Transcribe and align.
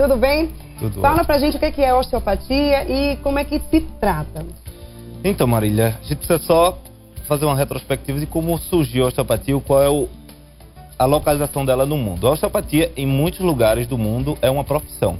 Tudo 0.00 0.16
bem? 0.16 0.48
Tudo 0.78 0.98
Fala 0.98 1.22
pra 1.24 1.38
gente 1.38 1.58
o 1.58 1.60
que 1.60 1.82
é 1.82 1.92
osteopatia 1.92 2.90
e 2.90 3.16
como 3.18 3.38
é 3.38 3.44
que 3.44 3.60
se 3.70 3.82
trata. 4.00 4.46
Então, 5.22 5.46
Marília, 5.46 5.98
a 6.00 6.02
gente 6.02 6.16
precisa 6.16 6.38
só 6.38 6.78
fazer 7.26 7.44
uma 7.44 7.54
retrospectiva 7.54 8.18
de 8.18 8.24
como 8.24 8.56
surgiu 8.56 9.04
a 9.04 9.08
osteopatia 9.08 9.54
e 9.54 9.60
qual 9.60 9.82
é 9.82 9.90
o, 9.90 10.08
a 10.98 11.04
localização 11.04 11.66
dela 11.66 11.84
no 11.84 11.98
mundo. 11.98 12.26
A 12.26 12.30
osteopatia, 12.30 12.90
em 12.96 13.04
muitos 13.04 13.40
lugares 13.40 13.86
do 13.86 13.98
mundo, 13.98 14.38
é 14.40 14.50
uma 14.50 14.64
profissão. 14.64 15.18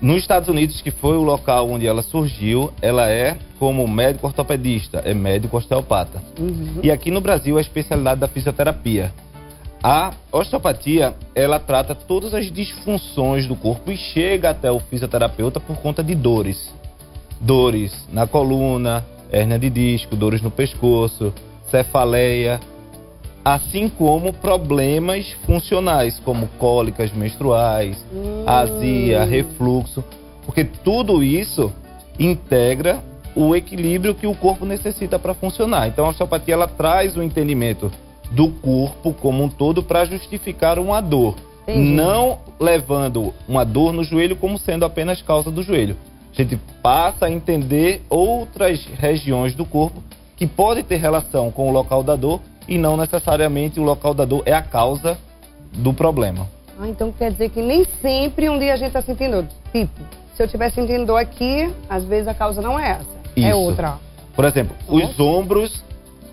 Nos 0.00 0.18
Estados 0.18 0.48
Unidos, 0.48 0.80
que 0.80 0.92
foi 0.92 1.16
o 1.16 1.22
local 1.22 1.68
onde 1.68 1.84
ela 1.84 2.02
surgiu, 2.02 2.72
ela 2.80 3.10
é 3.10 3.36
como 3.58 3.88
médico 3.88 4.28
ortopedista, 4.28 5.02
é 5.04 5.12
médico 5.12 5.56
osteopata. 5.56 6.22
Uhum. 6.38 6.78
E 6.80 6.92
aqui 6.92 7.10
no 7.10 7.20
Brasil, 7.20 7.58
a 7.58 7.60
especialidade 7.60 8.20
da 8.20 8.28
fisioterapia. 8.28 9.12
A 9.82 10.12
osteopatia, 10.32 11.14
ela 11.34 11.60
trata 11.60 11.94
todas 11.94 12.34
as 12.34 12.50
disfunções 12.50 13.46
do 13.46 13.54
corpo 13.54 13.92
e 13.92 13.96
chega 13.96 14.50
até 14.50 14.70
o 14.70 14.80
fisioterapeuta 14.80 15.60
por 15.60 15.76
conta 15.76 16.02
de 16.02 16.14
dores. 16.14 16.72
Dores 17.40 17.92
na 18.12 18.26
coluna, 18.26 19.04
hérnia 19.30 19.58
de 19.58 19.70
disco, 19.70 20.16
dores 20.16 20.42
no 20.42 20.50
pescoço, 20.50 21.32
cefaleia, 21.70 22.60
assim 23.44 23.88
como 23.88 24.32
problemas 24.32 25.30
funcionais, 25.46 26.18
como 26.24 26.48
cólicas 26.58 27.12
menstruais, 27.12 27.96
Hum. 28.12 28.42
azia, 28.46 29.24
refluxo, 29.24 30.02
porque 30.44 30.64
tudo 30.64 31.22
isso 31.22 31.72
integra 32.18 32.98
o 33.34 33.54
equilíbrio 33.54 34.14
que 34.14 34.26
o 34.26 34.34
corpo 34.34 34.66
necessita 34.66 35.20
para 35.20 35.34
funcionar. 35.34 35.86
Então 35.86 36.04
a 36.04 36.08
osteopatia 36.08 36.54
ela 36.54 36.66
traz 36.66 37.16
o 37.16 37.22
entendimento 37.22 37.92
do 38.30 38.48
corpo 38.48 39.12
como 39.12 39.42
um 39.42 39.48
todo 39.48 39.82
para 39.82 40.04
justificar 40.04 40.78
uma 40.78 41.00
dor, 41.00 41.36
Entendi. 41.66 41.90
não 41.90 42.38
levando 42.60 43.32
uma 43.48 43.64
dor 43.64 43.92
no 43.92 44.04
joelho 44.04 44.36
como 44.36 44.58
sendo 44.58 44.84
apenas 44.84 45.22
causa 45.22 45.50
do 45.50 45.62
joelho. 45.62 45.96
A 46.32 46.42
gente 46.42 46.58
passa 46.82 47.26
a 47.26 47.30
entender 47.30 48.02
outras 48.08 48.84
regiões 48.84 49.54
do 49.54 49.64
corpo 49.64 50.02
que 50.36 50.46
podem 50.46 50.84
ter 50.84 50.96
relação 50.96 51.50
com 51.50 51.68
o 51.68 51.72
local 51.72 52.02
da 52.02 52.14
dor 52.14 52.40
e 52.68 52.78
não 52.78 52.96
necessariamente 52.96 53.80
o 53.80 53.82
local 53.82 54.14
da 54.14 54.24
dor 54.24 54.42
é 54.46 54.52
a 54.52 54.62
causa 54.62 55.18
do 55.72 55.92
problema. 55.92 56.46
Ah, 56.78 56.86
então 56.86 57.10
quer 57.10 57.32
dizer 57.32 57.50
que 57.50 57.60
nem 57.60 57.84
sempre 58.00 58.48
um 58.48 58.58
dia 58.58 58.74
a 58.74 58.76
gente 58.76 58.92
tá 58.92 59.02
sentindo 59.02 59.42
dor. 59.42 59.46
Tipo, 59.72 60.00
se 60.36 60.42
eu 60.42 60.46
estiver 60.46 60.70
sentindo 60.70 61.06
dor 61.06 61.16
aqui, 61.16 61.68
às 61.90 62.04
vezes 62.04 62.28
a 62.28 62.34
causa 62.34 62.62
não 62.62 62.78
é 62.78 62.90
essa. 62.90 63.18
É 63.34 63.48
Isso. 63.48 63.58
outra. 63.58 63.98
Por 64.36 64.44
exemplo, 64.44 64.76
os 64.86 65.18
ombros, 65.18 65.82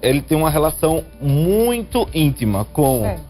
ele 0.02 0.22
tem 0.22 0.38
uma 0.38 0.50
relação 0.50 1.04
muito 1.22 2.08
íntima 2.14 2.66
com 2.66 3.02
Certo. 3.02 3.22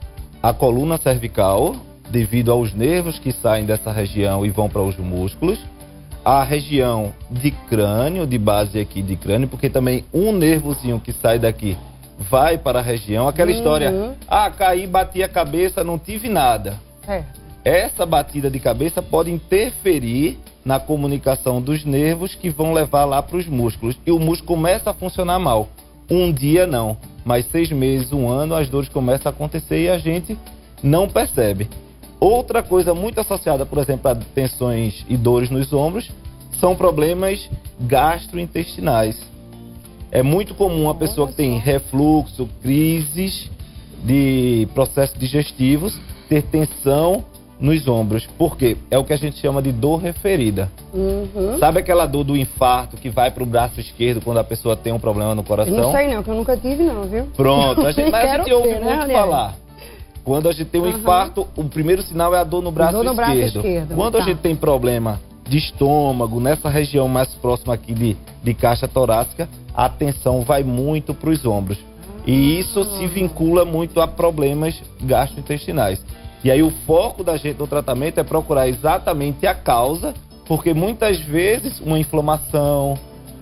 a 0.41 0.53
coluna 0.53 0.97
cervical, 0.97 1.75
devido 2.09 2.51
aos 2.51 2.73
nervos 2.73 3.17
que 3.19 3.31
saem 3.31 3.65
dessa 3.65 3.91
região 3.91 4.45
e 4.45 4.49
vão 4.49 4.69
para 4.69 4.81
os 4.81 4.97
músculos. 4.97 5.59
A 6.23 6.43
região 6.43 7.13
de 7.29 7.51
crânio, 7.51 8.25
de 8.25 8.37
base 8.37 8.79
aqui 8.79 9.01
de 9.01 9.15
crânio, 9.15 9.47
porque 9.47 9.69
também 9.69 10.03
um 10.13 10.31
nervozinho 10.31 10.99
que 10.99 11.13
sai 11.13 11.37
daqui 11.37 11.77
vai 12.17 12.57
para 12.57 12.79
a 12.79 12.81
região. 12.81 13.27
Aquela 13.27 13.51
Uhum. 13.51 13.57
história, 13.57 14.15
ah, 14.27 14.49
caí, 14.49 14.87
bati 14.87 15.21
a 15.21 15.27
cabeça, 15.29 15.83
não 15.83 15.99
tive 15.99 16.29
nada. 16.29 16.79
Certo. 17.05 17.39
Essa 17.63 18.05
batida 18.05 18.49
de 18.49 18.59
cabeça 18.59 19.01
pode 19.01 19.31
interferir 19.31 20.39
na 20.63 20.79
comunicação 20.79 21.61
dos 21.61 21.83
nervos 21.85 22.33
que 22.33 22.49
vão 22.49 22.73
levar 22.73 23.05
lá 23.05 23.21
para 23.21 23.37
os 23.37 23.47
músculos. 23.47 23.95
E 24.05 24.11
o 24.11 24.19
músculo 24.19 24.47
começa 24.57 24.89
a 24.91 24.93
funcionar 24.93 25.37
mal. 25.39 25.67
Um 26.09 26.31
dia 26.31 26.67
não, 26.67 26.97
mas 27.23 27.45
seis 27.47 27.71
meses, 27.71 28.13
um 28.13 28.29
ano, 28.29 28.53
as 28.53 28.69
dores 28.69 28.89
começam 28.89 29.31
a 29.31 29.33
acontecer 29.33 29.83
e 29.83 29.89
a 29.89 29.97
gente 29.97 30.37
não 30.83 31.07
percebe. 31.07 31.67
Outra 32.19 32.61
coisa 32.61 32.93
muito 32.93 33.19
associada, 33.19 33.65
por 33.65 33.79
exemplo, 33.79 34.11
a 34.11 34.15
tensões 34.15 35.05
e 35.09 35.17
dores 35.17 35.49
nos 35.49 35.73
ombros, 35.73 36.11
são 36.59 36.75
problemas 36.75 37.49
gastrointestinais. 37.79 39.19
É 40.11 40.23
muito 40.23 40.53
comum 40.53 40.89
a 40.89 40.95
pessoa 40.95 41.27
que 41.27 41.33
tem 41.33 41.57
refluxo, 41.57 42.47
crises 42.61 43.49
de 44.03 44.67
processos 44.73 45.17
digestivos, 45.17 45.99
ter 46.29 46.43
tensão 46.43 47.25
nos 47.59 47.87
ombros. 47.87 48.25
Por 48.37 48.57
quê? 48.57 48.75
É 48.91 48.97
o 48.97 49.03
que 49.03 49.13
a 49.13 49.17
gente 49.17 49.39
chama 49.39 49.61
de 49.61 49.71
dor 49.71 49.97
referida. 49.97 50.69
Uhum. 50.93 51.57
Sabe 51.59 51.79
aquela 51.79 52.05
dor 52.05 52.23
do 52.23 52.35
infarto 52.35 52.97
que 52.97 53.09
vai 53.09 53.31
para 53.31 53.43
o 53.43 53.45
braço 53.45 53.79
esquerdo 53.79 54.21
quando 54.21 54.37
a 54.39 54.43
pessoa 54.43 54.75
tem 54.75 54.91
um 54.91 54.99
problema 54.99 55.33
no 55.33 55.41
Eu 55.41 55.45
coração? 55.45 55.73
não 55.75 55.91
sei 55.91 56.13
não, 56.13 56.21
que 56.23 56.29
eu 56.29 56.35
nunca 56.35 56.57
tive 56.57 56.83
não, 56.83 57.03
viu? 57.03 57.25
Pronto, 57.35 57.85
a 57.85 57.91
gente, 57.93 58.11
mas 58.11 58.29
a 58.29 58.37
gente 58.37 58.51
ouve 58.53 58.67
ter, 58.69 58.79
né, 58.79 58.85
muito 58.85 58.99
Ranieri? 58.99 59.13
falar. 59.21 59.55
Quando 60.23 60.49
a 60.49 60.51
gente 60.51 60.65
tem 60.69 60.81
um 60.81 60.85
Aham. 60.85 60.97
infarto, 60.97 61.47
o 61.55 61.63
primeiro 61.65 62.01
sinal 62.01 62.33
é 62.33 62.39
a 62.39 62.43
dor 62.43 62.61
no 62.63 62.71
braço, 62.71 62.93
Dor 62.93 63.03
no 63.05 63.13
braço 63.13 63.33
esquerdo. 63.33 63.57
esquerdo, 63.57 63.95
Quando 63.95 64.15
a 64.15 64.19
tá. 64.19 64.25
gente 64.25 64.39
tem 64.39 64.55
problema 64.55 65.19
de 65.47 65.57
estômago, 65.59 66.39
nessa 66.39 66.67
região 66.67 67.07
mais 67.07 67.29
próxima 67.35 67.75
aqui 67.75 67.93
de, 67.93 68.17
de 68.43 68.53
caixa 68.55 68.87
torácica, 68.87 69.47
a 69.75 69.85
atenção 69.85 70.41
vai 70.41 70.63
muito 70.63 71.13
para 71.13 71.29
os 71.29 71.45
ombros. 71.45 71.77
E 72.25 72.59
isso 72.59 72.83
se 72.97 73.05
vincula 73.05 73.63
muito 73.63 74.01
a 74.01 74.07
problemas 74.07 74.81
gastrointestinais. 74.99 76.01
E 76.45 76.51
aí 76.51 76.61
o 76.61 76.69
foco 76.69 77.23
da 77.23 77.37
gente 77.37 77.57
no 77.57 77.65
tratamento 77.65 78.19
é 78.19 78.23
procurar 78.23 78.69
exatamente 78.69 79.47
a 79.47 79.55
causa, 79.55 80.13
porque 80.45 80.75
muitas 80.75 81.19
vezes 81.19 81.79
uma 81.81 81.97
inflamação, 81.97 82.99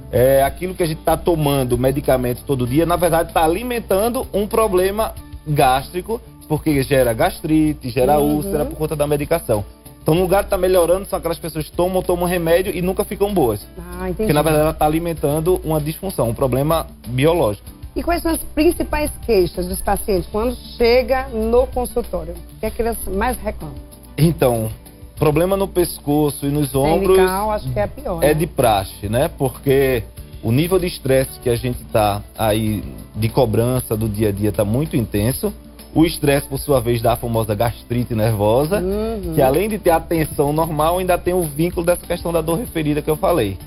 é, 0.09 0.41
aquilo 0.41 0.73
que 0.73 0.83
a 0.83 0.85
gente 0.85 0.99
está 0.99 1.17
tomando 1.17 1.77
medicamento 1.77 2.43
todo 2.47 2.65
dia, 2.65 2.85
na 2.85 2.95
verdade 2.95 3.27
está 3.27 3.43
alimentando 3.43 4.25
um 4.33 4.47
problema 4.47 5.13
gástrico, 5.45 6.21
porque 6.47 6.81
gera 6.81 7.11
gastrite, 7.11 7.89
gera 7.89 8.17
Uhum. 8.19 8.35
úlcera 8.37 8.63
por 8.63 8.77
conta 8.77 8.95
da 8.95 9.05
medicação. 9.05 9.65
Então, 10.01 10.15
no 10.15 10.21
lugar 10.21 10.43
de 10.43 10.47
estar 10.47 10.57
melhorando, 10.57 11.05
são 11.05 11.19
aquelas 11.19 11.37
pessoas 11.39 11.65
que 11.65 11.75
tomam, 11.75 12.01
tomam 12.01 12.25
remédio 12.25 12.73
e 12.73 12.81
nunca 12.81 13.03
ficam 13.03 13.33
boas. 13.33 13.67
Ah, 13.77 14.03
entendi. 14.03 14.15
Porque, 14.15 14.33
na 14.33 14.41
verdade, 14.41 14.61
ela 14.63 14.71
está 14.71 14.85
alimentando 14.85 15.59
uma 15.65 15.81
disfunção, 15.81 16.29
um 16.29 16.33
problema 16.33 16.87
biológico. 17.07 17.67
E 17.95 18.01
quais 18.01 18.21
são 18.23 18.31
as 18.31 18.39
principais 18.55 19.11
queixas 19.25 19.67
dos 19.67 19.79
pacientes 19.81 20.27
quando 20.31 20.55
chega 20.77 21.27
no 21.29 21.67
consultório? 21.67 22.33
O 22.33 22.59
que 22.59 22.65
é 22.65 22.69
que 22.71 22.81
eles 22.81 22.97
mais 23.07 23.37
reclamam? 23.37 23.75
Então, 24.17 24.69
problema 25.15 25.55
no 25.55 25.67
pescoço 25.67 26.45
e 26.45 26.49
nos 26.49 26.73
ombros 26.73 27.15
Cervical, 27.17 27.51
acho 27.51 27.69
que 27.71 27.79
é 27.79 27.83
a 27.83 27.87
pior. 27.87 28.23
é 28.23 28.27
né? 28.27 28.33
de 28.33 28.47
praxe, 28.47 29.07
né? 29.07 29.27
Porque 29.37 30.03
o 30.41 30.51
nível 30.51 30.79
de 30.79 30.87
estresse 30.87 31.39
que 31.39 31.49
a 31.49 31.55
gente 31.55 31.83
tá 31.85 32.21
aí 32.37 32.83
de 33.15 33.29
cobrança 33.29 33.95
do 33.95 34.09
dia 34.09 34.29
a 34.29 34.31
dia 34.31 34.51
tá 34.51 34.65
muito 34.65 34.97
intenso. 34.97 35.53
O 35.95 36.03
estresse, 36.05 36.47
por 36.47 36.57
sua 36.57 36.81
vez, 36.81 36.99
dá 36.99 37.13
a 37.13 37.15
famosa 37.15 37.53
gastrite 37.53 38.15
nervosa, 38.15 38.79
Uhum. 38.79 39.33
que 39.35 39.41
além 39.43 39.69
de 39.69 39.77
ter 39.77 39.91
a 39.91 39.99
tensão 39.99 40.51
normal, 40.51 40.97
ainda 40.97 41.15
tem 41.19 41.35
o 41.35 41.43
vínculo 41.43 41.85
dessa 41.85 42.03
questão 42.07 42.33
da 42.33 42.41
dor 42.41 42.57
referida 42.57 42.99
que 42.99 43.09
eu 43.09 43.15
falei. 43.15 43.59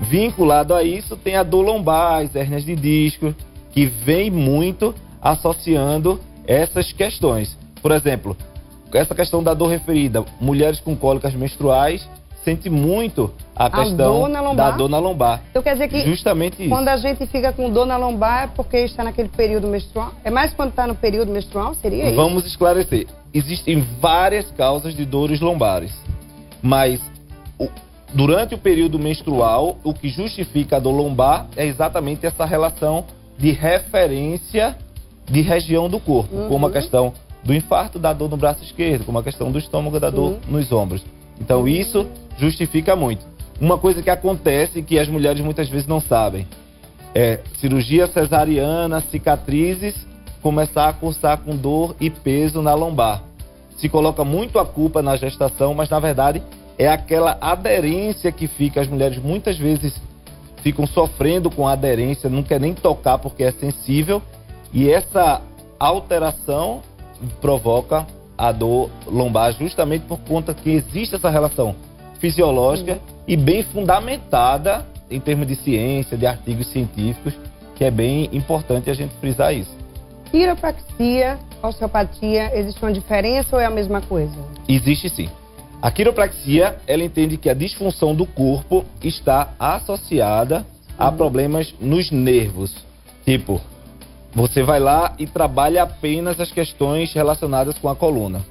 Vinculado 0.00 0.72
a 0.74 0.82
isso, 0.82 1.16
tem 1.16 1.36
a 1.36 1.42
dor 1.42 1.60
lombar, 1.62 2.22
as 2.22 2.34
hérnias 2.34 2.64
de 2.64 2.74
disco, 2.74 3.34
que 3.78 3.86
vem 3.86 4.28
muito 4.28 4.92
associando 5.22 6.18
essas 6.44 6.90
questões. 6.92 7.56
Por 7.80 7.92
exemplo, 7.92 8.36
essa 8.92 9.14
questão 9.14 9.40
da 9.40 9.54
dor 9.54 9.68
referida, 9.68 10.24
mulheres 10.40 10.80
com 10.80 10.96
cólicas 10.96 11.32
menstruais 11.32 12.08
sente 12.44 12.68
muito 12.68 13.32
a 13.54 13.70
questão 13.70 13.94
dor 14.28 14.54
da 14.56 14.70
dor 14.72 14.88
na 14.88 14.98
lombar. 14.98 15.42
Então 15.50 15.62
quer 15.62 15.74
dizer 15.74 15.86
que 15.88 16.00
Justamente 16.00 16.60
isso. 16.60 16.68
quando 16.70 16.88
a 16.88 16.96
gente 16.96 17.24
fica 17.28 17.52
com 17.52 17.70
dor 17.70 17.86
na 17.86 17.96
lombar 17.96 18.44
é 18.44 18.46
porque 18.48 18.78
está 18.78 19.04
naquele 19.04 19.28
período 19.28 19.68
menstrual? 19.68 20.12
É 20.24 20.30
mais 20.30 20.52
quando 20.52 20.70
está 20.70 20.84
no 20.84 20.96
período 20.96 21.30
menstrual? 21.30 21.72
Seria 21.74 22.06
isso? 22.08 22.16
Vamos 22.16 22.46
esclarecer. 22.46 23.06
Existem 23.32 23.86
várias 24.00 24.50
causas 24.50 24.92
de 24.92 25.04
dores 25.04 25.40
lombares, 25.40 25.92
mas 26.60 27.00
o- 27.56 27.68
durante 28.12 28.56
o 28.56 28.58
período 28.58 28.98
menstrual, 28.98 29.76
o 29.84 29.94
que 29.94 30.08
justifica 30.08 30.78
a 30.78 30.80
dor 30.80 30.96
lombar 30.96 31.46
é 31.56 31.64
exatamente 31.64 32.26
essa 32.26 32.44
relação 32.44 33.04
de 33.38 33.52
referência 33.52 34.76
de 35.30 35.40
região 35.42 35.88
do 35.88 36.00
corpo, 36.00 36.34
Uhum. 36.34 36.48
como 36.48 36.66
a 36.66 36.70
questão 36.70 37.12
do 37.44 37.54
infarto 37.54 37.98
da 37.98 38.12
dor 38.12 38.28
no 38.28 38.36
braço 38.36 38.62
esquerdo, 38.64 39.04
como 39.04 39.18
a 39.18 39.22
questão 39.22 39.50
do 39.52 39.58
estômago 39.58 40.00
da 40.00 40.10
dor 40.10 40.32
Uhum. 40.32 40.38
nos 40.48 40.72
ombros. 40.72 41.02
Então 41.40 41.66
isso 41.68 42.06
justifica 42.38 42.96
muito. 42.96 43.24
Uma 43.60 43.78
coisa 43.78 44.02
que 44.02 44.10
acontece 44.10 44.82
que 44.82 44.98
as 44.98 45.08
mulheres 45.08 45.40
muitas 45.40 45.68
vezes 45.68 45.86
não 45.86 46.00
sabem 46.00 46.46
é 47.14 47.40
cirurgia 47.60 48.06
cesariana, 48.06 49.00
cicatrizes, 49.10 49.94
começar 50.42 50.88
a 50.88 50.92
cursar 50.92 51.38
com 51.38 51.56
dor 51.56 51.96
e 52.00 52.10
peso 52.10 52.60
na 52.62 52.74
lombar. 52.74 53.22
Se 53.76 53.88
coloca 53.88 54.24
muito 54.24 54.58
a 54.58 54.64
culpa 54.66 55.02
na 55.02 55.16
gestação, 55.16 55.74
mas 55.74 55.88
na 55.88 55.98
verdade 56.00 56.42
é 56.78 56.88
aquela 56.88 57.36
aderência 57.40 58.30
que 58.30 58.46
fica. 58.46 58.80
As 58.80 58.88
mulheres 58.88 59.18
muitas 59.18 59.56
vezes 59.56 59.94
ficam 60.62 60.86
sofrendo 60.86 61.50
com 61.50 61.66
a 61.66 61.72
aderência, 61.72 62.28
não 62.28 62.42
quer 62.42 62.60
nem 62.60 62.74
tocar 62.74 63.18
porque 63.18 63.42
é 63.42 63.52
sensível. 63.52 64.22
E 64.72 64.90
essa 64.90 65.40
alteração 65.78 66.82
provoca 67.40 68.06
a 68.36 68.52
dor 68.52 68.90
lombar 69.06 69.52
justamente 69.52 70.04
por 70.06 70.18
conta 70.20 70.54
que 70.54 70.70
existe 70.70 71.16
essa 71.16 71.30
relação 71.30 71.74
fisiológica 72.20 72.98
e 73.26 73.36
bem 73.36 73.62
fundamentada 73.62 74.86
em 75.10 75.20
termos 75.20 75.46
de 75.46 75.56
ciência, 75.56 76.16
de 76.16 76.26
artigos 76.26 76.68
científicos, 76.68 77.34
que 77.74 77.84
é 77.84 77.90
bem 77.90 78.28
importante 78.32 78.90
a 78.90 78.94
gente 78.94 79.14
frisar 79.20 79.54
isso. 79.54 79.76
Quiropraxia, 80.30 81.38
osteopatia, 81.62 82.56
existe 82.58 82.82
uma 82.82 82.92
diferença 82.92 83.56
ou 83.56 83.60
é 83.60 83.64
a 83.64 83.70
mesma 83.70 84.00
coisa? 84.02 84.36
Existe 84.68 85.08
sim. 85.08 85.28
A 85.80 85.92
quiropraxia, 85.92 86.76
ela 86.88 87.04
entende 87.04 87.36
que 87.36 87.48
a 87.48 87.54
disfunção 87.54 88.12
do 88.12 88.26
corpo 88.26 88.84
está 89.00 89.54
associada 89.60 90.66
a 90.98 91.12
problemas 91.12 91.72
nos 91.80 92.10
nervos. 92.10 92.74
Tipo, 93.24 93.60
você 94.34 94.64
vai 94.64 94.80
lá 94.80 95.14
e 95.20 95.26
trabalha 95.26 95.84
apenas 95.84 96.40
as 96.40 96.50
questões 96.50 97.12
relacionadas 97.12 97.78
com 97.78 97.88
a 97.88 97.94
coluna. 97.94 98.44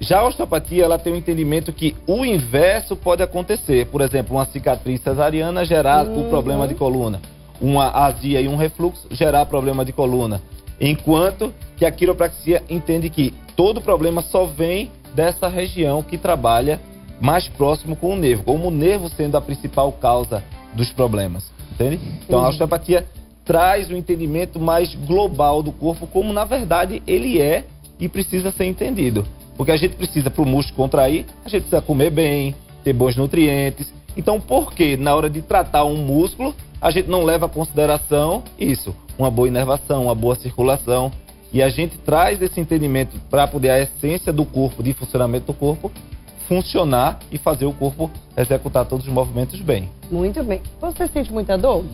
Já 0.00 0.18
a 0.18 0.26
osteopatia, 0.26 0.84
ela 0.84 0.98
tem 0.98 1.12
um 1.12 1.16
entendimento 1.16 1.72
que 1.72 1.94
o 2.04 2.24
inverso 2.24 2.96
pode 2.96 3.22
acontecer. 3.22 3.86
Por 3.86 4.00
exemplo, 4.00 4.36
uma 4.36 4.46
cicatriz 4.46 5.00
cesariana 5.02 5.64
gerar 5.64 6.04
uhum. 6.04 6.26
o 6.26 6.28
problema 6.30 6.66
de 6.66 6.74
coluna. 6.74 7.20
Uma 7.60 7.90
azia 7.90 8.40
e 8.40 8.48
um 8.48 8.56
refluxo 8.56 9.06
gerar 9.12 9.46
problema 9.46 9.84
de 9.84 9.92
coluna. 9.92 10.42
Enquanto 10.80 11.54
que 11.76 11.84
a 11.84 11.92
quiropraxia 11.92 12.62
entende 12.68 13.08
que 13.08 13.32
todo 13.54 13.80
problema 13.80 14.22
só 14.22 14.46
vem 14.46 14.90
dessa 15.14 15.48
região 15.48 16.02
que 16.02 16.18
trabalha 16.18 16.80
mais 17.20 17.48
próximo 17.48 17.94
com 17.94 18.14
o 18.14 18.16
nervo, 18.16 18.44
como 18.44 18.68
o 18.68 18.70
nervo 18.70 19.08
sendo 19.10 19.36
a 19.36 19.40
principal 19.40 19.92
causa 19.92 20.42
dos 20.74 20.92
problemas. 20.92 21.44
Entende? 21.72 22.00
Então 22.24 22.44
a 22.44 22.48
osteopatia 22.48 23.06
traz 23.44 23.90
o 23.90 23.94
um 23.94 23.96
entendimento 23.96 24.58
mais 24.60 24.94
global 24.94 25.62
do 25.62 25.72
corpo, 25.72 26.06
como 26.06 26.32
na 26.32 26.44
verdade 26.44 27.02
ele 27.06 27.40
é 27.40 27.64
e 27.98 28.08
precisa 28.08 28.50
ser 28.50 28.64
entendido. 28.64 29.26
Porque 29.56 29.72
a 29.72 29.76
gente 29.76 29.94
precisa, 29.94 30.30
para 30.30 30.42
o 30.42 30.46
músculo 30.46 30.76
contrair, 30.76 31.26
a 31.44 31.48
gente 31.48 31.62
precisa 31.62 31.82
comer 31.82 32.10
bem, 32.10 32.54
ter 32.82 32.94
bons 32.94 33.14
nutrientes. 33.14 33.92
Então, 34.16 34.40
por 34.40 34.72
que 34.72 34.96
na 34.96 35.14
hora 35.14 35.28
de 35.28 35.42
tratar 35.42 35.84
um 35.84 35.96
músculo, 35.96 36.54
a 36.80 36.90
gente 36.90 37.08
não 37.08 37.24
leva 37.24 37.46
em 37.46 37.50
consideração 37.50 38.42
isso? 38.58 38.96
Uma 39.18 39.30
boa 39.30 39.48
inervação, 39.48 40.04
uma 40.04 40.14
boa 40.14 40.34
circulação. 40.36 41.12
E 41.52 41.62
a 41.62 41.68
gente 41.68 41.98
traz 41.98 42.40
esse 42.40 42.60
entendimento 42.60 43.18
para 43.28 43.46
poder 43.46 43.70
a 43.70 43.80
essência 43.80 44.32
do 44.32 44.44
corpo, 44.44 44.82
de 44.82 44.92
funcionamento 44.92 45.46
do 45.46 45.54
corpo, 45.54 45.90
funcionar 46.46 47.18
e 47.30 47.38
fazer 47.38 47.64
o 47.64 47.72
corpo 47.72 48.10
executar 48.36 48.84
todos 48.84 49.06
os 49.06 49.12
movimentos 49.12 49.60
bem. 49.60 49.88
Muito 50.10 50.42
bem. 50.42 50.60
Você 50.80 51.06
sente 51.08 51.32
muita 51.32 51.56
dor? 51.56 51.84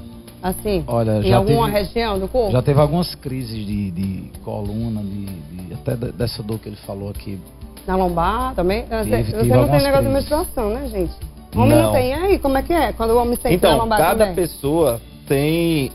Assim, 0.42 0.84
Olha, 0.86 1.20
em 1.22 1.32
alguma 1.32 1.66
teve, 1.66 1.78
região 1.78 2.18
do 2.18 2.28
corpo? 2.28 2.52
Já 2.52 2.62
teve 2.62 2.80
algumas 2.80 3.14
crises 3.14 3.66
de, 3.66 3.90
de 3.90 4.30
coluna, 4.44 5.02
de, 5.02 5.24
de, 5.24 5.74
até 5.74 5.96
dessa 5.96 6.42
dor 6.42 6.58
que 6.58 6.68
ele 6.68 6.76
falou 6.76 7.10
aqui. 7.10 7.38
Na 7.86 7.96
lombar 7.96 8.54
também? 8.54 8.82
Tive, 8.82 8.96
você 8.96 9.24
tive 9.24 9.48
não 9.48 9.68
tem 9.68 9.82
negócio 9.82 9.90
crises. 9.90 10.02
de 10.02 10.08
menstruação, 10.08 10.70
né, 10.70 10.88
gente? 10.88 11.12
Homem 11.54 11.76
não. 11.76 11.82
não 11.84 11.92
tem. 11.92 12.10
E 12.10 12.12
aí, 12.12 12.38
como 12.38 12.58
é 12.58 12.62
que 12.62 12.72
é? 12.72 12.92
Quando 12.92 13.10
o 13.10 13.18
homem 13.18 13.36
sente 13.36 13.54
então, 13.56 13.72
na 13.72 13.76
lombar 13.78 13.98
cada 13.98 14.26
também? 14.26 14.34
pessoa 14.34 15.00
tem... 15.26 15.90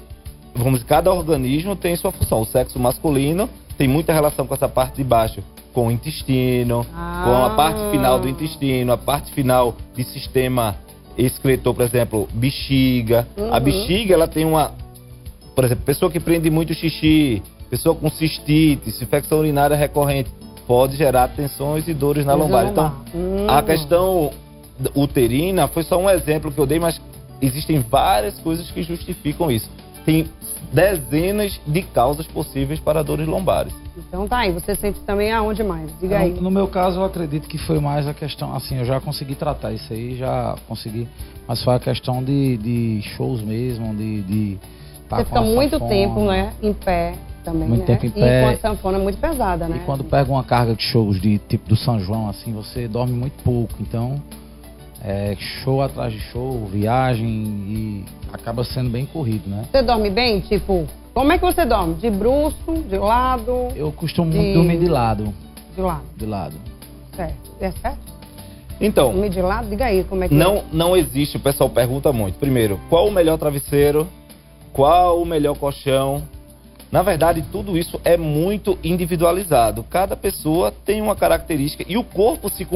Vamos 0.53 0.79
dizer, 0.79 0.85
cada 0.85 1.13
organismo 1.13 1.75
tem 1.75 1.95
sua 1.95 2.11
função. 2.11 2.41
O 2.41 2.45
sexo 2.45 2.79
masculino 2.79 3.49
tem 3.77 3.87
muita 3.87 4.13
relação 4.13 4.45
com 4.45 4.53
essa 4.53 4.67
parte 4.67 4.97
de 4.97 5.03
baixo, 5.03 5.41
com 5.73 5.87
o 5.87 5.91
intestino, 5.91 6.85
ah. 6.93 7.23
com 7.25 7.45
a 7.45 7.49
parte 7.51 7.79
final 7.91 8.19
do 8.19 8.27
intestino, 8.27 8.91
a 8.91 8.97
parte 8.97 9.31
final 9.31 9.75
de 9.95 10.03
sistema 10.03 10.75
excretor, 11.17 11.73
por 11.73 11.83
exemplo, 11.83 12.27
bexiga. 12.33 13.27
Uhum. 13.37 13.53
A 13.53 13.59
bexiga, 13.59 14.13
ela 14.13 14.27
tem 14.27 14.45
uma. 14.45 14.71
Por 15.55 15.65
exemplo, 15.65 15.83
pessoa 15.85 16.11
que 16.11 16.19
prende 16.19 16.49
muito 16.49 16.73
xixi, 16.73 17.41
pessoa 17.69 17.95
com 17.95 18.09
cistite, 18.09 18.89
infecção 18.89 19.39
urinária 19.39 19.75
recorrente, 19.75 20.29
pode 20.67 20.95
gerar 20.95 21.27
tensões 21.29 21.87
e 21.87 21.93
dores 21.93 22.25
na 22.25 22.33
lombar. 22.33 22.67
Então, 22.67 22.93
uhum. 23.13 23.49
a 23.49 23.61
questão 23.61 24.31
uterina 24.95 25.67
foi 25.67 25.83
só 25.83 25.97
um 25.97 26.09
exemplo 26.09 26.51
que 26.51 26.59
eu 26.59 26.65
dei, 26.65 26.79
mas 26.79 26.99
existem 27.41 27.79
várias 27.79 28.39
coisas 28.39 28.69
que 28.71 28.83
justificam 28.83 29.51
isso. 29.51 29.69
Tem 30.05 30.27
dezenas 30.71 31.59
de 31.67 31.81
causas 31.81 32.25
possíveis 32.27 32.79
para 32.79 33.03
dores 33.03 33.27
lombares. 33.27 33.73
Então 33.97 34.27
tá 34.27 34.39
aí, 34.39 34.51
você 34.51 34.75
sente 34.75 34.99
também 35.01 35.31
aonde 35.31 35.63
mais? 35.63 35.91
Diga 35.99 36.19
aí. 36.19 36.33
No, 36.33 36.43
no 36.43 36.51
meu 36.51 36.67
caso, 36.67 36.99
eu 36.99 37.03
acredito 37.03 37.47
que 37.47 37.57
foi 37.57 37.79
mais 37.79 38.07
a 38.07 38.13
questão, 38.13 38.55
assim, 38.55 38.77
eu 38.77 38.85
já 38.85 38.99
consegui 39.01 39.35
tratar 39.35 39.73
isso 39.73 39.91
aí, 39.91 40.15
já 40.15 40.55
consegui, 40.67 41.07
mas 41.47 41.61
foi 41.63 41.75
a 41.75 41.79
questão 41.79 42.23
de, 42.23 42.57
de 42.57 43.01
shows 43.01 43.41
mesmo, 43.41 43.93
de... 43.93 44.21
de 44.21 44.59
tá 45.09 45.17
você 45.17 45.25
fica 45.25 45.41
muito 45.41 45.71
sanfona, 45.71 45.89
tempo, 45.89 46.21
né, 46.21 46.53
em 46.61 46.73
pé 46.73 47.15
também, 47.43 47.67
muito 47.67 47.81
né? 47.81 47.85
tempo 47.85 48.05
em 48.05 48.09
pé. 48.11 48.39
E 48.39 48.43
com 48.43 48.49
a 48.49 48.57
sanfona 48.57 48.97
muito 48.97 49.17
pesada, 49.17 49.67
né? 49.67 49.77
E 49.77 49.85
quando 49.85 50.05
pega 50.05 50.31
uma 50.31 50.43
carga 50.43 50.73
de 50.73 50.83
shows 50.83 51.19
de 51.19 51.37
tipo 51.37 51.67
do 51.67 51.75
São 51.75 51.99
João, 51.99 52.29
assim, 52.29 52.53
você 52.53 52.87
dorme 52.87 53.13
muito 53.13 53.43
pouco, 53.43 53.75
então... 53.81 54.21
É, 55.03 55.35
show 55.35 55.81
atrás 55.81 56.13
de 56.13 56.19
show, 56.19 56.65
viagem 56.67 57.27
e 57.27 58.05
acaba 58.31 58.63
sendo 58.63 58.89
bem 58.89 59.05
corrido, 59.05 59.49
né? 59.49 59.65
Você 59.71 59.81
dorme 59.81 60.09
bem? 60.11 60.39
Tipo, 60.41 60.87
como 61.13 61.31
é 61.31 61.37
que 61.37 61.43
você 61.43 61.65
dorme? 61.65 61.95
De 61.95 62.09
bruxo, 62.09 62.83
de 62.87 62.97
lado? 62.97 63.69
Eu 63.75 63.91
costumo 63.91 64.31
de... 64.31 64.53
dormir 64.53 64.77
de 64.77 64.87
lado. 64.87 65.33
De 65.75 65.81
lado? 65.81 66.03
De 66.15 66.25
lado. 66.25 66.55
Certo. 67.15 67.51
É 67.59 67.71
certo? 67.71 67.99
Então. 68.79 69.11
Dormir 69.11 69.29
de 69.29 69.41
lado? 69.41 69.69
Diga 69.69 69.85
aí 69.85 70.03
como 70.03 70.23
é 70.23 70.27
que 70.27 70.33
não, 70.35 70.57
é. 70.57 70.63
Não 70.71 70.95
existe, 70.95 71.37
o 71.37 71.39
pessoal 71.39 71.69
pergunta 71.69 72.13
muito. 72.13 72.37
Primeiro, 72.37 72.79
qual 72.89 73.07
o 73.07 73.11
melhor 73.11 73.37
travesseiro? 73.37 74.07
Qual 74.71 75.21
o 75.21 75.25
melhor 75.25 75.57
colchão? 75.57 76.23
Na 76.91 77.01
verdade, 77.01 77.43
tudo 77.51 77.77
isso 77.77 77.99
é 78.03 78.17
muito 78.17 78.77
individualizado. 78.83 79.83
Cada 79.89 80.15
pessoa 80.15 80.71
tem 80.85 81.01
uma 81.01 81.15
característica 81.15 81.85
e 81.87 81.97
o 81.97 82.03
corpo 82.03 82.49
se, 82.49 82.67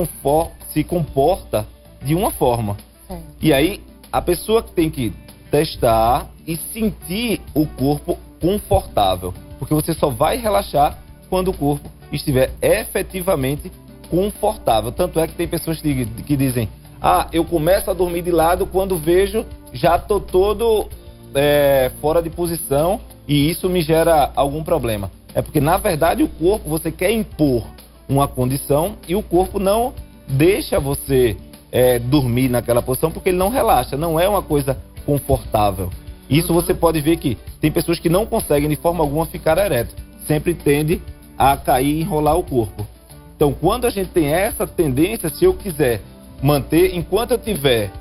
se 0.71 0.83
comporta 0.83 1.65
de 2.05 2.15
uma 2.15 2.31
forma. 2.31 2.77
É. 3.09 3.17
E 3.41 3.53
aí, 3.53 3.81
a 4.11 4.21
pessoa 4.21 4.61
tem 4.61 4.89
que 4.89 5.11
testar 5.51 6.29
e 6.47 6.55
sentir 6.55 7.41
o 7.53 7.65
corpo 7.65 8.17
confortável. 8.39 9.33
Porque 9.57 9.73
você 9.73 9.93
só 9.93 10.09
vai 10.09 10.37
relaxar 10.37 10.97
quando 11.29 11.49
o 11.49 11.53
corpo 11.53 11.89
estiver 12.11 12.51
efetivamente 12.61 13.71
confortável. 14.09 14.91
Tanto 14.91 15.19
é 15.19 15.27
que 15.27 15.33
tem 15.33 15.47
pessoas 15.47 15.81
que, 15.81 16.05
que 16.05 16.37
dizem: 16.37 16.69
Ah, 17.01 17.27
eu 17.33 17.43
começo 17.43 17.89
a 17.89 17.93
dormir 17.93 18.21
de 18.21 18.31
lado 18.31 18.65
quando 18.67 18.97
vejo 18.97 19.45
já 19.73 19.97
tô 19.99 20.19
todo 20.19 20.87
é, 21.33 21.91
fora 21.99 22.21
de 22.21 22.29
posição 22.29 23.01
e 23.27 23.49
isso 23.49 23.67
me 23.67 23.81
gera 23.81 24.31
algum 24.35 24.63
problema. 24.63 25.11
É 25.33 25.41
porque, 25.41 25.59
na 25.59 25.77
verdade, 25.77 26.23
o 26.23 26.29
corpo 26.29 26.69
você 26.69 26.91
quer 26.91 27.11
impor 27.11 27.63
uma 28.07 28.27
condição 28.27 28.95
e 29.07 29.15
o 29.15 29.23
corpo 29.23 29.59
não 29.59 29.93
deixa 30.27 30.79
você 30.79 31.35
é, 31.75 31.99
dormir 31.99 32.47
naquela 32.47 32.81
posição 32.81 33.11
porque 33.11 33.27
ele 33.27 33.37
não 33.37 33.49
relaxa, 33.49 33.97
não 33.97 34.17
é 34.17 34.29
uma 34.29 34.41
coisa 34.41 34.77
confortável. 35.05 35.89
Isso 36.29 36.53
você 36.53 36.73
pode 36.73 37.01
ver 37.01 37.17
que 37.17 37.37
tem 37.59 37.69
pessoas 37.69 37.99
que 37.99 38.07
não 38.07 38.25
conseguem 38.25 38.69
de 38.69 38.77
forma 38.77 39.03
alguma 39.03 39.25
ficar 39.25 39.57
ereto, 39.57 39.93
sempre 40.25 40.53
tende 40.53 41.01
a 41.37 41.57
cair 41.57 41.97
e 41.97 41.99
enrolar 41.99 42.37
o 42.37 42.43
corpo. 42.43 42.87
Então, 43.35 43.51
quando 43.51 43.83
a 43.85 43.89
gente 43.89 44.09
tem 44.11 44.27
essa 44.27 44.65
tendência, 44.65 45.27
se 45.27 45.43
eu 45.43 45.53
quiser 45.53 45.99
manter, 46.41 46.95
enquanto 46.95 47.31
eu 47.31 47.37
tiver 47.37 47.91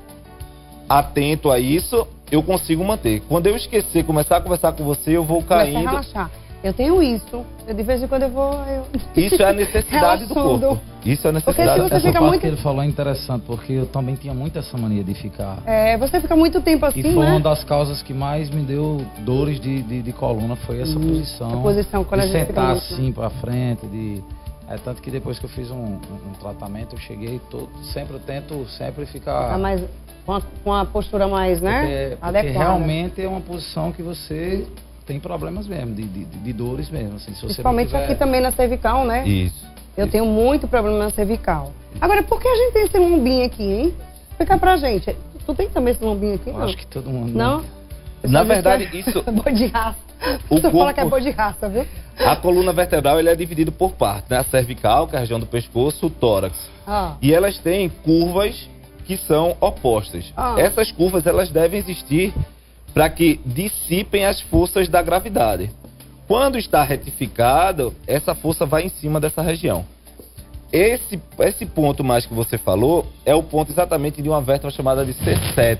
atento 0.88 1.50
a 1.50 1.58
isso, 1.58 2.06
eu 2.30 2.44
consigo 2.44 2.84
manter. 2.84 3.22
Quando 3.28 3.48
eu 3.48 3.56
esquecer, 3.56 4.04
começar 4.04 4.36
a 4.36 4.40
conversar 4.40 4.70
com 4.70 4.84
você, 4.84 5.16
eu 5.16 5.24
vou 5.24 5.42
caindo. 5.42 5.74
Começa 5.74 5.88
a 5.88 5.90
relaxar. 5.90 6.30
Eu 6.64 6.72
tenho 6.72 7.02
isso. 7.02 7.44
Eu, 7.66 7.74
de 7.74 7.82
vez 7.82 8.02
em 8.02 8.08
quando 8.08 8.22
eu 8.22 8.30
vou. 8.30 8.54
Eu... 8.66 8.86
Isso 9.14 9.42
é 9.42 9.50
a 9.50 9.52
necessidade 9.54 10.24
do 10.24 10.32
corpo. 10.32 10.80
Isso 11.04 11.26
é 11.26 11.30
a 11.30 11.32
necessidade. 11.34 11.80
Porque 11.82 11.94
se 11.94 12.00
você 12.00 12.06
fica 12.08 12.20
muito... 12.22 12.40
que 12.40 12.46
ele 12.46 12.56
falou 12.56 12.82
é 12.82 12.86
interessante, 12.86 13.44
porque 13.46 13.74
eu 13.74 13.86
também 13.86 14.14
tinha 14.14 14.32
muito 14.32 14.58
essa 14.58 14.78
mania 14.78 15.04
de 15.04 15.12
ficar. 15.12 15.58
É, 15.66 15.98
você 15.98 16.18
fica 16.22 16.34
muito 16.34 16.62
tempo 16.62 16.86
assim. 16.86 17.00
E 17.00 17.02
foi 17.02 17.22
né? 17.26 17.32
uma 17.32 17.40
das 17.40 17.62
causas 17.64 18.02
que 18.02 18.14
mais 18.14 18.48
me 18.48 18.62
deu 18.62 19.04
dores 19.18 19.60
de, 19.60 19.82
de, 19.82 20.00
de 20.00 20.12
coluna, 20.14 20.56
foi 20.56 20.80
essa 20.80 20.98
hum, 20.98 21.06
posição. 21.06 21.52
A 21.52 21.62
posição, 21.62 22.02
quando 22.02 22.22
de 22.22 22.28
a 22.28 22.30
gente 22.30 22.46
sentar 22.46 22.70
assim 22.70 23.12
para 23.12 23.28
frente, 23.28 23.86
de. 23.86 24.24
É 24.66 24.78
tanto 24.78 25.02
que 25.02 25.10
depois 25.10 25.38
que 25.38 25.44
eu 25.44 25.50
fiz 25.50 25.70
um, 25.70 25.76
um, 25.76 25.98
um 26.30 26.32
tratamento, 26.40 26.94
eu 26.94 26.98
cheguei 26.98 27.38
todo, 27.50 27.68
sempre 27.92 28.14
eu 28.14 28.20
tento 28.20 28.66
sempre 28.70 29.04
ficar. 29.04 29.50
Tá 29.50 29.58
mais 29.58 29.82
com 30.24 30.32
a, 30.32 30.40
com 30.40 30.72
a 30.72 30.86
postura 30.86 31.28
mais, 31.28 31.60
né? 31.60 31.80
Porque, 31.80 32.16
porque 32.16 32.38
Adequada. 32.38 32.58
realmente 32.58 33.22
é 33.22 33.28
uma 33.28 33.42
posição 33.42 33.92
que 33.92 34.02
você 34.02 34.66
tem 35.06 35.20
problemas 35.20 35.66
mesmo, 35.66 35.94
de, 35.94 36.02
de, 36.02 36.24
de 36.24 36.52
dores 36.52 36.90
mesmo. 36.90 37.16
Assim, 37.16 37.32
Principalmente 37.32 37.88
tiver... 37.88 38.04
aqui 38.04 38.14
também 38.14 38.40
na 38.40 38.52
cervical, 38.52 39.04
né? 39.04 39.26
Isso. 39.26 39.64
Eu 39.96 40.04
isso. 40.04 40.12
tenho 40.12 40.26
muito 40.26 40.66
problema 40.66 40.98
na 40.98 41.10
cervical. 41.10 41.72
Agora, 42.00 42.22
por 42.22 42.40
que 42.40 42.48
a 42.48 42.56
gente 42.56 42.72
tem 42.72 42.84
esse 42.84 42.98
lombinho 42.98 43.44
aqui, 43.44 43.62
hein? 43.62 43.94
Explica 44.30 44.58
pra 44.58 44.76
gente. 44.76 45.14
Tu 45.46 45.54
tem 45.54 45.68
também 45.68 45.92
esse 45.92 46.02
lombinho 46.02 46.34
aqui? 46.34 46.50
Eu 46.50 46.54
não? 46.54 46.64
acho 46.64 46.76
que 46.76 46.86
todo 46.86 47.10
mundo. 47.10 47.32
Não? 47.32 47.64
Na 48.22 48.42
verdade, 48.42 48.88
é... 48.92 48.96
isso. 48.96 49.22
boi 49.30 49.52
de 49.52 49.66
raça. 49.66 49.98
O 50.48 50.60
corpo... 50.60 50.78
fala 50.78 50.94
que 50.94 51.00
é 51.00 51.04
boi 51.04 51.20
de 51.20 51.30
raça, 51.30 51.68
viu? 51.68 51.86
A 52.18 52.36
coluna 52.36 52.72
vertebral 52.72 53.18
ele 53.18 53.28
é 53.28 53.36
dividido 53.36 53.70
por 53.70 53.92
partes, 53.92 54.28
né? 54.30 54.38
A 54.38 54.44
cervical, 54.44 55.06
que 55.06 55.14
é 55.14 55.18
a 55.18 55.20
região 55.20 55.38
do 55.38 55.46
pescoço, 55.46 56.06
o 56.06 56.10
tórax. 56.10 56.56
Ah. 56.86 57.16
E 57.20 57.34
elas 57.34 57.58
têm 57.58 57.88
curvas 57.88 58.68
que 59.04 59.16
são 59.16 59.56
opostas. 59.60 60.32
Ah. 60.36 60.54
Essas 60.58 60.90
curvas 60.90 61.26
elas 61.26 61.50
devem 61.50 61.78
existir 61.78 62.32
para 62.94 63.10
que 63.10 63.40
dissipem 63.44 64.24
as 64.24 64.40
forças 64.40 64.88
da 64.88 65.02
gravidade. 65.02 65.70
Quando 66.28 66.56
está 66.56 66.82
retificado, 66.84 67.92
essa 68.06 68.34
força 68.34 68.64
vai 68.64 68.84
em 68.84 68.88
cima 68.88 69.20
dessa 69.20 69.42
região. 69.42 69.84
Esse, 70.72 71.20
esse 71.40 71.66
ponto 71.66 72.02
mais 72.02 72.24
que 72.24 72.32
você 72.32 72.56
falou 72.56 73.06
é 73.26 73.34
o 73.34 73.42
ponto 73.42 73.70
exatamente 73.70 74.22
de 74.22 74.28
uma 74.28 74.40
vértebra 74.40 74.70
chamada 74.70 75.04
de 75.04 75.12
C7, 75.12 75.78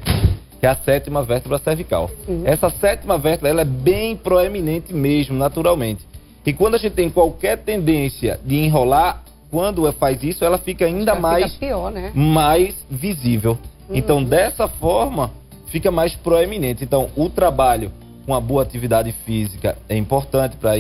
que 0.61 0.67
é 0.67 0.69
a 0.69 0.77
sétima 0.77 1.23
vértebra 1.23 1.59
cervical. 1.59 2.11
Uhum. 2.29 2.43
Essa 2.45 2.69
sétima 2.71 3.17
vértebra 3.17 3.49
ela 3.49 3.63
é 3.63 3.65
bem 3.65 4.17
proeminente 4.17 4.93
mesmo, 4.93 5.37
naturalmente. 5.37 6.07
E 6.45 6.53
quando 6.53 6.75
a 6.75 6.79
gente 6.79 6.93
tem 6.93 7.09
qualquer 7.09 7.59
tendência 7.59 8.39
de 8.45 8.57
enrolar 8.57 9.23
quando 9.51 9.91
faz 9.95 10.23
isso, 10.23 10.45
ela 10.45 10.59
fica 10.59 10.85
ainda 10.85 11.15
Já 11.15 11.21
mais, 11.21 11.55
Fica 11.55 11.67
pior, 11.67 11.91
né? 11.91 12.13
mais 12.15 12.75
visível. 12.91 13.59
Uhum. 13.89 13.97
Então, 13.97 14.23
dessa 14.23 14.69
forma, 14.69 15.31
fica 15.75 15.91
mais 15.91 16.15
proeminente. 16.15 16.85
Então, 16.85 17.11
o 17.17 17.29
trabalho 17.29 17.91
com 18.25 18.33
a 18.33 18.39
boa 18.39 18.63
atividade 18.63 19.11
física 19.27 19.77
é 19.89 19.97
importante 19.97 20.55
para 20.57 20.75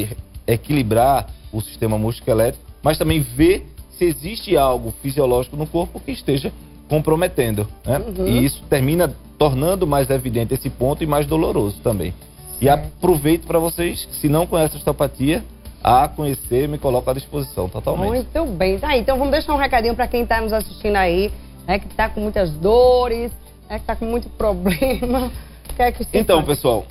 equilibrar 0.46 1.26
o 1.52 1.60
sistema 1.60 1.98
musculoesquelético, 1.98 2.64
mas 2.80 2.96
também 2.96 3.20
ver 3.20 3.66
se 3.98 4.04
existe 4.04 4.56
algo 4.56 4.94
fisiológico 5.02 5.56
no 5.56 5.66
corpo 5.66 5.98
que 5.98 6.12
esteja 6.12 6.52
comprometendo. 6.88 7.66
Né? 7.84 7.98
Uhum. 7.98 8.28
E 8.28 8.44
isso 8.44 8.62
termina 8.70 9.12
tornando 9.36 9.84
mais 9.84 10.08
evidente 10.10 10.54
esse 10.54 10.70
ponto 10.70 11.02
e 11.02 11.08
mais 11.08 11.26
doloroso 11.26 11.80
também. 11.82 12.14
E 12.60 12.68
aproveito 12.68 13.48
para 13.48 13.58
vocês, 13.58 14.08
se 14.20 14.28
não 14.28 14.46
conhecem 14.46 14.76
a 14.76 14.78
osteopatia, 14.78 15.44
a 15.82 16.06
conhecer, 16.06 16.68
me 16.68 16.78
coloco 16.78 17.10
à 17.10 17.14
disposição 17.14 17.68
totalmente. 17.68 18.10
Muito 18.10 18.44
bem. 18.52 18.78
Tá 18.78 18.96
então 18.96 19.18
vamos 19.18 19.32
deixar 19.32 19.54
um 19.54 19.58
recadinho 19.58 19.96
para 19.96 20.06
quem 20.06 20.22
está 20.22 20.40
nos 20.40 20.52
assistindo 20.52 20.94
aí, 20.94 21.32
né, 21.66 21.80
que 21.80 21.86
está 21.88 22.08
com 22.08 22.20
muitas 22.20 22.52
dores, 22.52 23.32
né, 23.68 23.76
que 23.76 23.82
está 23.82 23.96
com 23.96 24.06
muito 24.06 24.28
problema. 24.28 25.30
É 25.76 25.92
Então, 26.12 26.36
faz? 26.36 26.46
pessoal, 26.46 26.86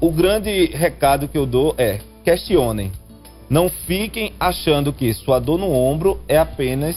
o 0.00 0.10
grande 0.10 0.66
recado 0.66 1.28
que 1.28 1.38
eu 1.38 1.46
dou 1.46 1.72
é: 1.78 2.00
questionem. 2.24 2.90
Não 3.48 3.68
fiquem 3.68 4.32
achando 4.40 4.92
que 4.92 5.14
sua 5.14 5.38
dor 5.38 5.56
no 5.56 5.70
ombro 5.70 6.20
é 6.26 6.36
apenas 6.36 6.96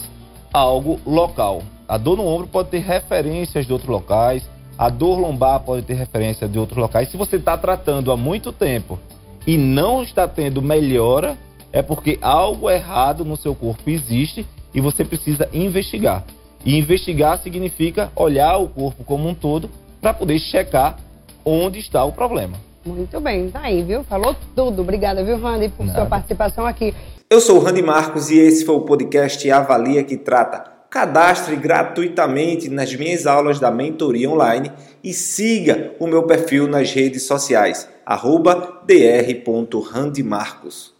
algo 0.52 0.98
local. 1.06 1.62
A 1.86 1.96
dor 1.96 2.16
no 2.16 2.26
ombro 2.26 2.48
pode 2.48 2.70
ter 2.70 2.78
referências 2.78 3.66
de 3.66 3.72
outros 3.72 3.88
locais, 3.88 4.42
a 4.76 4.88
dor 4.88 5.18
lombar 5.18 5.60
pode 5.60 5.82
ter 5.82 5.94
referência 5.94 6.48
de 6.48 6.58
outros 6.58 6.78
locais. 6.78 7.10
Se 7.10 7.16
você 7.16 7.36
está 7.36 7.56
tratando 7.56 8.10
há 8.10 8.16
muito 8.16 8.52
tempo 8.52 8.98
e 9.46 9.56
não 9.56 10.02
está 10.02 10.26
tendo 10.26 10.60
melhora, 10.60 11.38
é 11.72 11.82
porque 11.82 12.18
algo 12.20 12.68
errado 12.70 13.24
no 13.24 13.36
seu 13.36 13.54
corpo 13.54 13.88
existe 13.88 14.46
e 14.74 14.80
você 14.80 15.04
precisa 15.04 15.48
investigar. 15.52 16.24
E 16.68 16.76
investigar 16.76 17.40
significa 17.42 18.12
olhar 18.14 18.58
o 18.58 18.68
corpo 18.68 19.02
como 19.02 19.26
um 19.26 19.34
todo 19.34 19.70
para 20.02 20.12
poder 20.12 20.38
checar 20.38 20.98
onde 21.42 21.78
está 21.78 22.04
o 22.04 22.12
problema. 22.12 22.58
Muito 22.84 23.18
bem, 23.20 23.50
tá 23.50 23.60
aí, 23.62 23.82
viu? 23.82 24.04
Falou 24.04 24.36
tudo. 24.54 24.82
Obrigada, 24.82 25.24
viu, 25.24 25.38
Randy, 25.38 25.70
por 25.70 25.86
Nada. 25.86 26.00
sua 26.00 26.06
participação 26.06 26.66
aqui. 26.66 26.94
Eu 27.30 27.40
sou 27.40 27.56
o 27.56 27.60
Randy 27.60 27.80
Marcos 27.80 28.30
e 28.30 28.38
esse 28.38 28.66
foi 28.66 28.74
o 28.74 28.82
podcast 28.82 29.50
Avalia 29.50 30.04
que 30.04 30.18
trata. 30.18 30.70
Cadastre 30.90 31.56
gratuitamente 31.56 32.68
nas 32.68 32.94
minhas 32.94 33.26
aulas 33.26 33.58
da 33.58 33.70
mentoria 33.70 34.28
online 34.28 34.70
e 35.02 35.14
siga 35.14 35.94
o 35.98 36.06
meu 36.06 36.24
perfil 36.24 36.68
nas 36.68 36.92
redes 36.92 37.22
sociais, 37.22 37.88
arroba 38.04 38.82
dr.randymarcos. 38.86 40.97